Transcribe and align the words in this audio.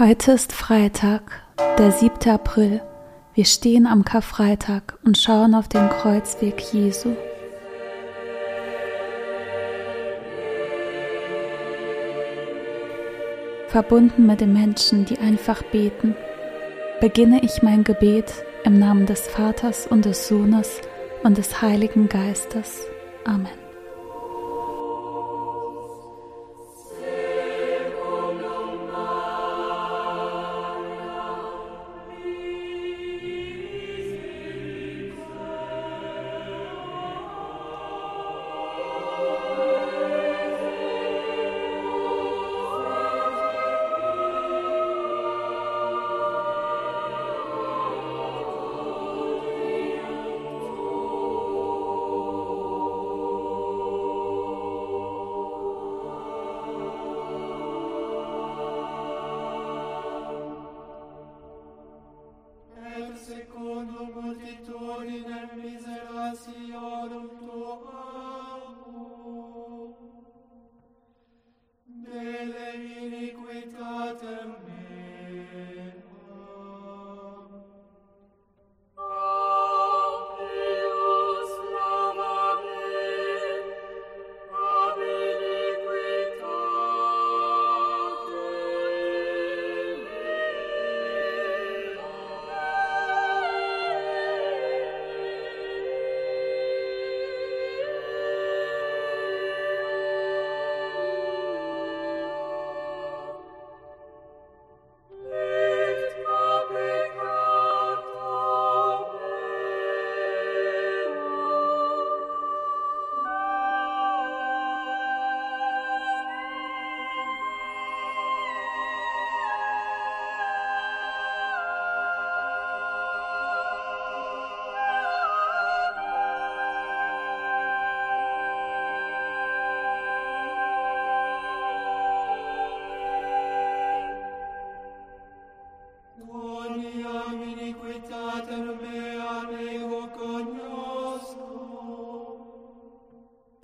Heute 0.00 0.32
ist 0.32 0.54
Freitag, 0.54 1.42
der 1.76 1.92
7. 1.92 2.30
April. 2.30 2.80
Wir 3.34 3.44
stehen 3.44 3.86
am 3.86 4.02
Karfreitag 4.02 4.98
und 5.04 5.18
schauen 5.18 5.54
auf 5.54 5.68
den 5.68 5.90
Kreuzweg 5.90 6.58
Jesu. 6.72 7.10
Verbunden 13.68 14.24
mit 14.24 14.40
den 14.40 14.54
Menschen, 14.54 15.04
die 15.04 15.18
einfach 15.18 15.62
beten, 15.64 16.16
beginne 17.02 17.44
ich 17.44 17.62
mein 17.62 17.84
Gebet 17.84 18.32
im 18.64 18.78
Namen 18.78 19.04
des 19.04 19.26
Vaters 19.28 19.86
und 19.86 20.06
des 20.06 20.26
Sohnes 20.26 20.80
und 21.24 21.36
des 21.36 21.60
Heiligen 21.60 22.08
Geistes. 22.08 22.86
Amen. 23.26 23.59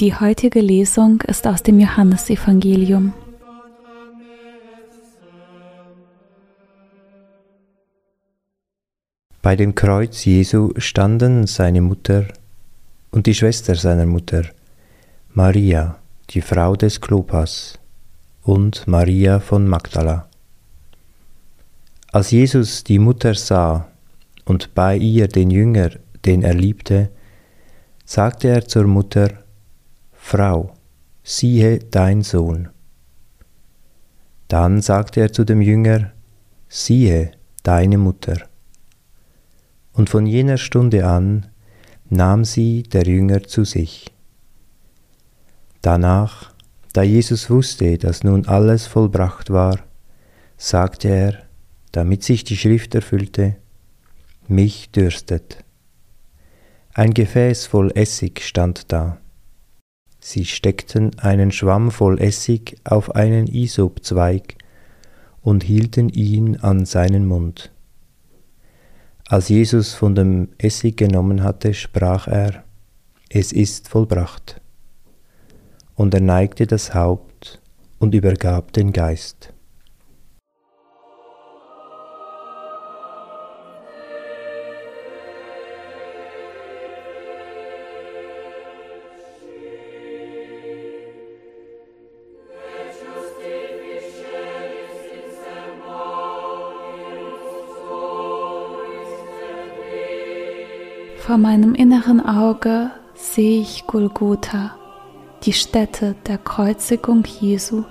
Die 0.00 0.12
heutige 0.12 0.60
Lesung 0.60 1.20
ist 1.20 1.46
aus 1.46 1.62
dem 1.62 1.78
Johannesevangelium. 1.78 3.12
Bei 9.40 9.54
dem 9.54 9.76
Kreuz 9.76 10.24
Jesu 10.24 10.72
standen 10.78 11.46
seine 11.46 11.80
Mutter 11.80 12.26
und 13.12 13.26
die 13.26 13.34
Schwester 13.34 13.76
seiner 13.76 14.06
Mutter, 14.06 14.46
Maria, 15.32 15.98
die 16.30 16.40
Frau 16.40 16.74
des 16.74 17.00
Klopas, 17.00 17.78
und 18.42 18.88
Maria 18.88 19.38
von 19.38 19.68
Magdala. 19.68 20.28
Als 22.10 22.32
Jesus 22.32 22.82
die 22.82 22.98
Mutter 22.98 23.34
sah 23.34 23.86
und 24.44 24.74
bei 24.74 24.96
ihr 24.96 25.28
den 25.28 25.52
Jünger, 25.52 25.90
den 26.24 26.42
er 26.42 26.54
liebte, 26.54 27.10
sagte 28.04 28.48
er 28.48 28.66
zur 28.66 28.88
Mutter, 28.88 29.43
Frau, 30.26 30.72
siehe 31.22 31.80
dein 31.80 32.22
Sohn. 32.22 32.70
Dann 34.48 34.80
sagte 34.80 35.20
er 35.20 35.32
zu 35.34 35.44
dem 35.44 35.60
Jünger, 35.60 36.12
siehe 36.66 37.32
deine 37.62 37.98
Mutter. 37.98 38.38
Und 39.92 40.08
von 40.08 40.24
jener 40.26 40.56
Stunde 40.56 41.06
an 41.06 41.48
nahm 42.08 42.46
sie 42.46 42.84
der 42.84 43.04
Jünger 43.04 43.42
zu 43.42 43.64
sich. 43.64 44.14
Danach, 45.82 46.54
da 46.94 47.02
Jesus 47.02 47.50
wusste, 47.50 47.98
dass 47.98 48.24
nun 48.24 48.46
alles 48.46 48.86
vollbracht 48.86 49.50
war, 49.50 49.78
sagte 50.56 51.08
er, 51.08 51.42
damit 51.92 52.24
sich 52.24 52.44
die 52.44 52.56
Schrift 52.56 52.94
erfüllte, 52.94 53.56
mich 54.48 54.90
dürstet. 54.90 55.62
Ein 56.94 57.12
Gefäß 57.12 57.66
voll 57.66 57.92
Essig 57.94 58.40
stand 58.40 58.90
da. 58.90 59.18
Sie 60.26 60.46
steckten 60.46 61.18
einen 61.18 61.52
Schwamm 61.52 61.90
voll 61.90 62.18
Essig 62.18 62.78
auf 62.82 63.14
einen 63.14 63.46
Isopzweig 63.46 64.56
und 65.42 65.62
hielten 65.62 66.08
ihn 66.08 66.56
an 66.56 66.86
seinen 66.86 67.26
Mund. 67.26 67.70
Als 69.28 69.50
Jesus 69.50 69.92
von 69.92 70.14
dem 70.14 70.48
Essig 70.56 70.96
genommen 70.96 71.42
hatte, 71.42 71.74
sprach 71.74 72.26
er, 72.26 72.64
Es 73.28 73.52
ist 73.52 73.88
vollbracht. 73.88 74.62
Und 75.94 76.14
er 76.14 76.22
neigte 76.22 76.66
das 76.66 76.94
Haupt 76.94 77.60
und 77.98 78.14
übergab 78.14 78.72
den 78.72 78.94
Geist. 78.94 79.53
Vor 101.24 101.38
meinem 101.38 101.74
inneren 101.74 102.20
Auge 102.20 102.90
sehe 103.14 103.62
ich 103.62 103.86
Golgotha, 103.86 104.72
die 105.44 105.54
Stätte 105.54 106.14
der 106.26 106.36
Kreuzigung 106.36 107.24
Jesu. 107.40 107.84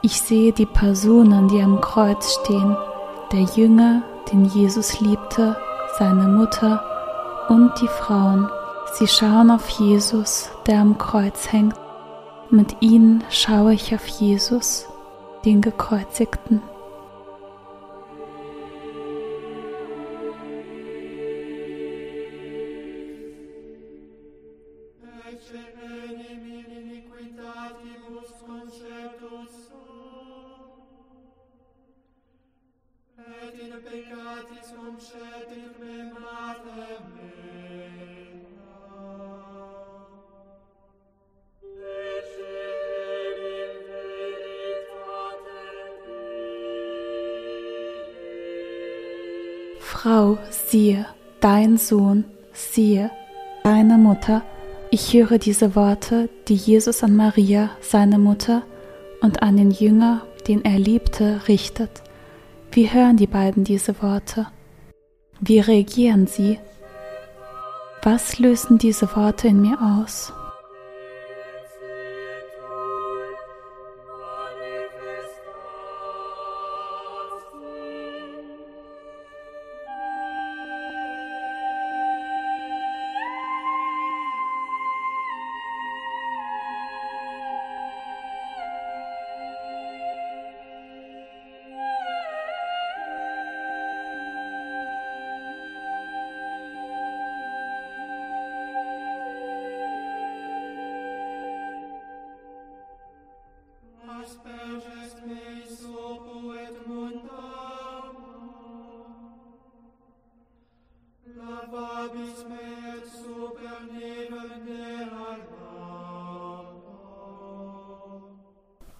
Ich 0.00 0.18
sehe 0.22 0.50
die 0.50 0.64
Personen, 0.64 1.48
die 1.48 1.60
am 1.60 1.82
Kreuz 1.82 2.38
stehen, 2.40 2.74
der 3.32 3.42
Jünger, 3.54 4.02
den 4.32 4.46
Jesus 4.46 4.98
liebte, 5.00 5.58
seine 5.98 6.26
Mutter 6.26 6.82
und 7.50 7.70
die 7.82 7.88
Frauen. 7.88 8.48
Sie 8.94 9.08
schauen 9.08 9.50
auf 9.50 9.68
Jesus, 9.68 10.48
der 10.66 10.80
am 10.80 10.96
Kreuz 10.96 11.52
hängt. 11.52 11.74
Mit 12.48 12.76
ihnen 12.80 13.24
schaue 13.28 13.74
ich 13.74 13.94
auf 13.94 14.06
Jesus, 14.06 14.86
den 15.44 15.60
Gekreuzigten. 15.60 16.62
Frau, 49.80 50.36
siehe, 50.50 51.06
dein 51.40 51.78
Sohn, 51.78 52.24
siehe, 52.52 53.10
deine 53.62 53.96
Mutter. 53.96 54.42
Ich 54.90 55.14
höre 55.14 55.38
diese 55.38 55.74
Worte, 55.74 56.28
die 56.48 56.56
Jesus 56.56 57.02
an 57.02 57.16
Maria, 57.16 57.70
seine 57.80 58.18
Mutter, 58.18 58.62
und 59.22 59.42
an 59.42 59.56
den 59.56 59.70
Jünger, 59.70 60.26
den 60.46 60.62
er 60.64 60.78
liebte, 60.78 61.40
richtet. 61.48 62.03
Wie 62.74 62.90
hören 62.90 63.16
die 63.16 63.28
beiden 63.28 63.62
diese 63.62 64.02
Worte? 64.02 64.48
Wie 65.38 65.60
reagieren 65.60 66.26
sie? 66.26 66.58
Was 68.02 68.40
lösen 68.40 68.78
diese 68.78 69.14
Worte 69.14 69.46
in 69.46 69.60
mir 69.60 69.78
aus? 69.80 70.32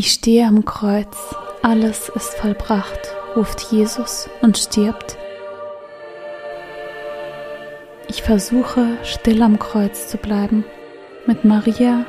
Ich 0.00 0.12
stehe 0.12 0.46
am 0.46 0.64
Kreuz, 0.64 1.34
alles 1.60 2.08
ist 2.08 2.34
vollbracht, 2.34 3.00
ruft 3.34 3.72
Jesus 3.72 4.30
und 4.42 4.56
stirbt. 4.56 5.18
Ich 8.06 8.22
versuche 8.22 8.96
still 9.02 9.42
am 9.42 9.58
Kreuz 9.58 10.06
zu 10.06 10.16
bleiben, 10.16 10.64
mit 11.26 11.44
Maria, 11.44 12.06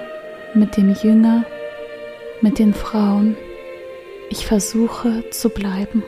mit 0.53 0.77
dem 0.77 0.94
Jünger, 1.01 1.45
mit 2.41 2.59
den 2.59 2.75
Frauen. 2.75 3.36
Ich 4.30 4.45
versuche 4.45 5.27
zu 5.31 5.50
bleiben. 5.50 6.03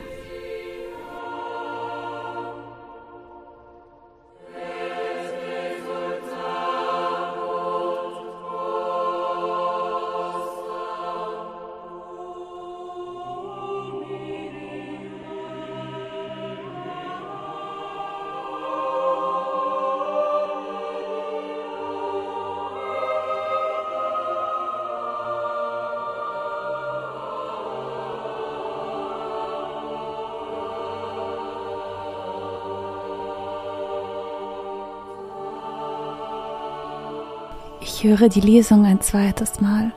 Ich 38.02 38.08
höre 38.08 38.28
die 38.28 38.40
Lesung 38.40 38.84
ein 38.84 39.00
zweites 39.00 39.60
Mal. 39.60 39.92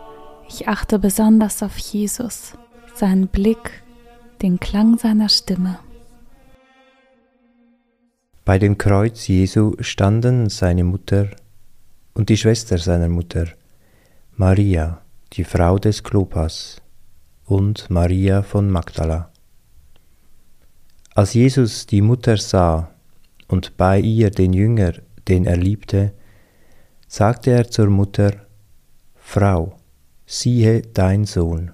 Ich 0.48 0.68
achte 0.68 1.00
besonders 1.00 1.63
auf 1.63 1.75
Jesus, 1.75 2.54
seinen 2.94 3.28
Blick, 3.28 3.84
den 4.44 4.60
Klang 4.60 5.00
seiner 5.00 5.28
Stimme. 5.28 5.80
Bei 8.46 8.60
dem 8.60 8.78
Kreuz 8.78 9.28
Jesu 9.28 9.74
standen 9.80 10.50
seine 10.50 10.84
Mutter 10.84 11.31
und 12.13 12.30
die 12.30 12.38
Schwester 12.38 12.78
seiner 12.78 13.10
Mutter, 13.10 13.48
Maria, 14.36 15.02
die 15.34 15.44
Frau 15.44 15.80
des 15.80 16.04
Klopas, 16.04 16.84
und 17.46 17.90
Maria 17.90 18.44
von 18.44 18.69
Magdala. 18.69 19.31
Als 21.16 21.34
Jesus 21.34 21.88
die 21.88 22.04
Mutter 22.04 22.38
sah 22.38 22.92
und 23.48 23.78
bei 23.78 24.00
ihr 24.00 24.30
den 24.30 24.54
Jünger, 24.54 24.94
den 25.28 25.48
er 25.48 25.57
liebte, 25.57 26.13
sagte 27.07 27.52
er 27.52 27.69
zur 27.69 27.88
Mutter, 27.88 28.31
Frau, 29.16 29.78
siehe 30.25 30.81
dein 30.81 31.25
Sohn. 31.25 31.72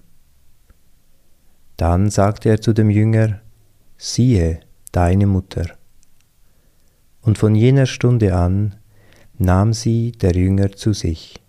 Dann 1.77 2.09
sagte 2.09 2.49
er 2.49 2.61
zu 2.61 2.73
dem 2.73 2.89
Jünger, 2.89 3.41
siehe 3.97 4.59
deine 4.91 5.27
Mutter. 5.27 5.65
Und 7.21 7.37
von 7.37 7.55
jener 7.55 7.85
Stunde 7.85 8.35
an 8.35 8.75
nahm 9.37 9.73
sie 9.73 10.11
der 10.11 10.33
Jünger 10.35 10.71
zu 10.71 10.93
sich. 10.93 11.41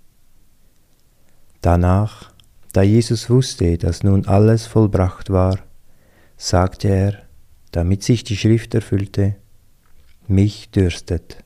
Danach, 1.60 2.32
da 2.72 2.82
Jesus 2.82 3.30
wusste, 3.30 3.78
dass 3.78 4.02
nun 4.02 4.26
alles 4.26 4.66
vollbracht 4.66 5.30
war, 5.30 5.58
sagte 6.36 6.88
er, 6.88 7.22
damit 7.70 8.02
sich 8.02 8.24
die 8.24 8.36
Schrift 8.36 8.74
erfüllte, 8.74 9.36
mich 10.26 10.70
dürstet. 10.70 11.44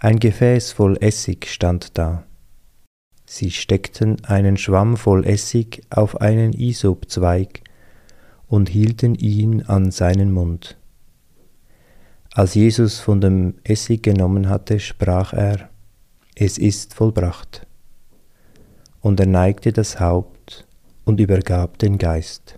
Ein 0.00 0.20
Gefäß 0.20 0.70
voll 0.70 0.96
Essig 1.00 1.48
stand 1.48 1.98
da. 1.98 2.22
Sie 3.26 3.50
steckten 3.50 4.24
einen 4.24 4.56
Schwamm 4.56 4.96
voll 4.96 5.26
Essig 5.26 5.82
auf 5.90 6.20
einen 6.20 6.52
Isopzweig 6.52 7.62
und 8.46 8.68
hielten 8.68 9.16
ihn 9.16 9.62
an 9.62 9.90
seinen 9.90 10.30
Mund. 10.30 10.78
Als 12.32 12.54
Jesus 12.54 13.00
von 13.00 13.20
dem 13.20 13.54
Essig 13.64 14.04
genommen 14.04 14.48
hatte, 14.48 14.78
sprach 14.78 15.32
er, 15.32 15.68
Es 16.36 16.58
ist 16.58 16.94
vollbracht. 16.94 17.66
Und 19.00 19.18
er 19.18 19.26
neigte 19.26 19.72
das 19.72 19.98
Haupt 19.98 20.64
und 21.06 21.18
übergab 21.18 21.76
den 21.78 21.98
Geist. 21.98 22.57